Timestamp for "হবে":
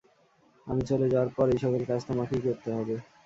2.77-2.95